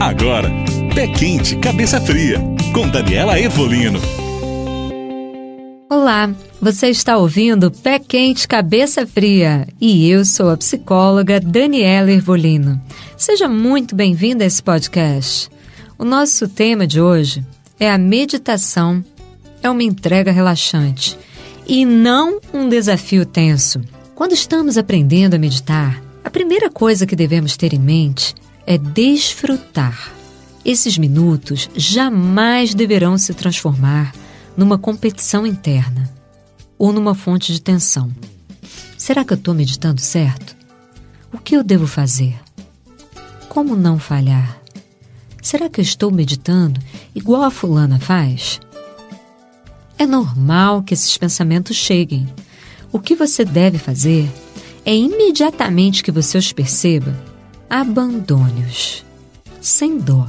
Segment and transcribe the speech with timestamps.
[0.00, 0.50] Agora,
[0.94, 2.38] Pé Quente, Cabeça Fria,
[2.72, 4.00] com Daniela Evolino.
[5.90, 12.80] Olá, você está ouvindo Pé Quente, Cabeça Fria e eu sou a psicóloga Daniela Ervolino.
[13.14, 15.50] Seja muito bem-vinda a esse podcast.
[15.98, 17.44] O nosso tema de hoje
[17.78, 19.04] é a meditação.
[19.62, 21.18] É uma entrega relaxante
[21.68, 23.82] e não um desafio tenso.
[24.14, 28.34] Quando estamos aprendendo a meditar, a primeira coisa que devemos ter em mente
[28.70, 30.14] é desfrutar.
[30.64, 34.14] Esses minutos jamais deverão se transformar
[34.56, 36.08] numa competição interna
[36.78, 38.08] ou numa fonte de tensão.
[38.96, 40.54] Será que eu estou meditando certo?
[41.32, 42.38] O que eu devo fazer?
[43.48, 44.60] Como não falhar?
[45.42, 46.80] Será que eu estou meditando
[47.12, 48.60] igual a fulana faz?
[49.98, 52.32] É normal que esses pensamentos cheguem.
[52.92, 54.30] O que você deve fazer
[54.84, 57.29] é imediatamente que você os perceba,
[57.70, 59.04] abandone-os,
[59.60, 60.28] sem dó.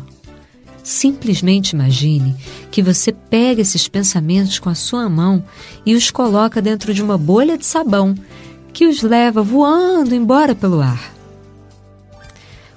[0.83, 2.35] Simplesmente imagine
[2.69, 5.43] que você pega esses pensamentos com a sua mão
[5.83, 8.15] e os coloca dentro de uma bolha de sabão
[8.71, 11.13] que os leva voando embora pelo ar.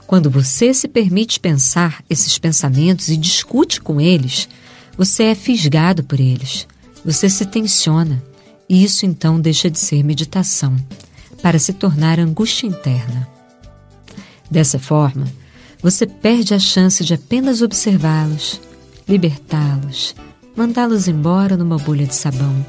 [0.07, 4.49] Quando você se permite pensar esses pensamentos e discute com eles,
[4.97, 6.67] você é fisgado por eles,
[7.05, 8.23] você se tensiona,
[8.69, 10.77] e isso então deixa de ser meditação,
[11.43, 13.34] para se tornar angústia interna.
[14.51, 15.27] Dessa forma,
[15.83, 18.61] você perde a chance de apenas observá-los,
[19.09, 20.15] libertá-los,
[20.57, 22.65] mandá-los embora numa bolha de sabão,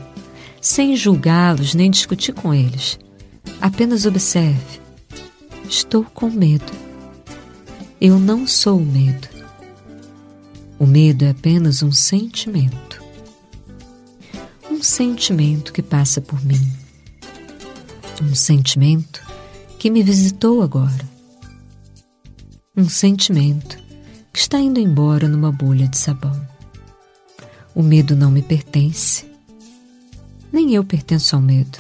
[0.59, 2.99] sem julgá-los nem discutir com eles.
[3.61, 4.81] Apenas observe.
[5.69, 6.71] Estou com medo.
[8.01, 9.29] Eu não sou o medo.
[10.77, 13.01] O medo é apenas um sentimento.
[14.69, 16.69] Um sentimento que passa por mim.
[18.21, 19.21] Um sentimento
[19.79, 21.14] que me visitou agora
[22.77, 23.77] um sentimento
[24.33, 26.45] que está indo embora numa bolha de sabão.
[27.73, 29.25] O medo não me pertence,
[30.51, 31.77] nem eu pertenço ao medo.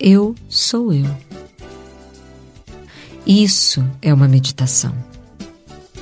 [0.00, 1.14] Eu sou eu.
[3.26, 4.94] Isso é uma meditação.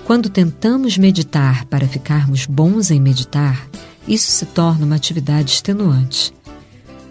[0.05, 3.69] Quando tentamos meditar para ficarmos bons em meditar,
[4.07, 6.33] isso se torna uma atividade extenuante.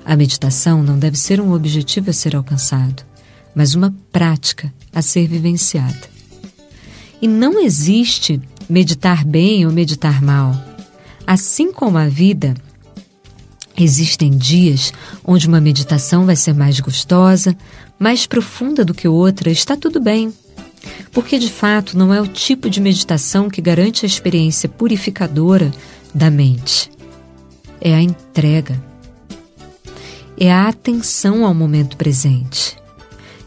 [0.06, 3.04] A meditação não deve ser um objetivo a ser alcançado,
[3.54, 6.21] mas uma prática a ser vivenciada.
[7.22, 10.56] E não existe meditar bem ou meditar mal.
[11.28, 12.56] Assim como a vida,
[13.78, 14.92] existem dias
[15.24, 17.56] onde uma meditação vai ser mais gostosa,
[18.00, 20.34] mais profunda do que outra, está tudo bem.
[21.12, 25.72] Porque de fato não é o tipo de meditação que garante a experiência purificadora
[26.16, 26.90] da mente.
[27.80, 28.82] É a entrega.
[30.36, 32.76] É a atenção ao momento presente.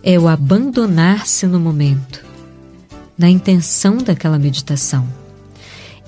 [0.00, 2.33] É o abandonar-se no momento
[3.16, 5.06] na intenção daquela meditação.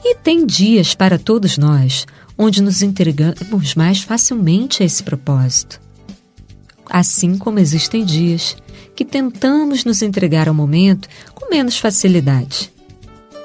[0.05, 2.07] E tem dias para todos nós
[2.39, 5.81] onde nos entregamos mais facilmente a esse propósito.
[6.89, 8.57] Assim como existem dias
[8.95, 12.73] que tentamos nos entregar ao momento com menos facilidade.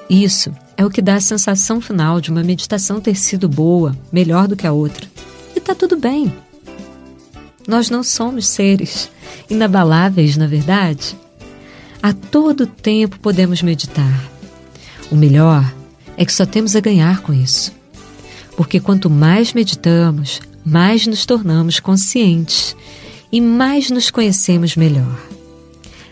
[0.10, 4.48] Isso é o que dá a sensação final de uma meditação ter sido boa, melhor
[4.48, 5.08] do que a outra.
[5.56, 6.34] E está tudo bem.
[7.68, 9.10] Nós não somos seres
[9.50, 11.16] inabaláveis, na verdade.
[12.02, 14.24] A todo tempo podemos meditar.
[15.12, 15.72] O melhor
[16.18, 17.72] é que só temos a ganhar com isso.
[18.58, 22.76] Porque quanto mais meditamos, mais nos tornamos conscientes
[23.32, 25.20] e mais nos conhecemos melhor.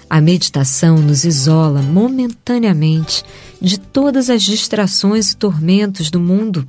[0.09, 3.23] A meditação nos isola momentaneamente
[3.59, 6.67] de todas as distrações e tormentos do mundo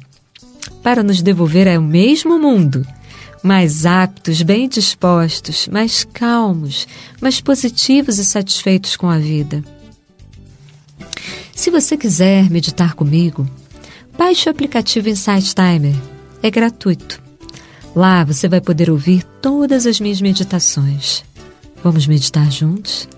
[0.82, 2.86] para nos devolver ao mesmo mundo
[3.43, 6.87] mais aptos, bem dispostos, mais calmos,
[7.21, 9.65] mais positivos e satisfeitos com a vida.
[11.55, 13.49] Se você quiser meditar comigo,
[14.17, 15.95] baixe o aplicativo Insight Timer.
[16.43, 17.23] É gratuito.
[17.95, 21.25] Lá você vai poder ouvir todas as minhas meditações.
[21.83, 23.09] Vamos meditar juntos?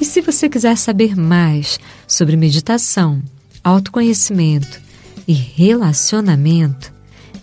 [0.00, 3.22] E se você quiser saber mais sobre meditação,
[3.62, 4.80] autoconhecimento
[5.26, 6.93] e relacionamento,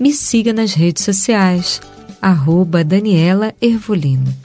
[0.01, 1.79] me siga nas redes sociais,
[2.19, 4.35] arroba Daniela Ervolino.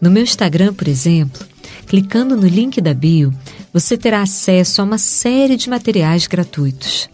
[0.00, 1.46] No meu Instagram, por exemplo,
[1.86, 3.32] clicando no link da bio,
[3.72, 7.08] você terá acesso a uma série de materiais gratuitos.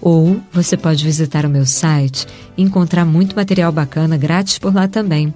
[0.00, 2.26] Ou você pode visitar o meu site
[2.56, 5.32] e encontrar muito material bacana grátis por lá também.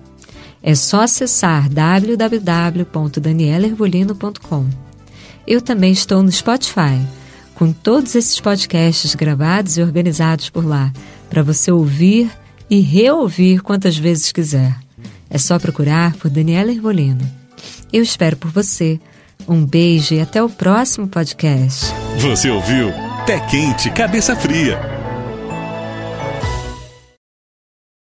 [0.60, 4.66] É só acessar www.danielervolino.com.
[5.46, 7.00] Eu também estou no Spotify,
[7.54, 10.92] com todos esses podcasts gravados e organizados por lá
[11.28, 12.30] para você ouvir
[12.70, 14.76] e reouvir quantas vezes quiser.
[15.30, 17.26] É só procurar por Daniela Ervolino.
[17.92, 19.00] Eu espero por você.
[19.46, 21.86] Um beijo e até o próximo podcast.
[22.18, 22.92] Você ouviu
[23.24, 24.97] Pé Quente, Cabeça Fria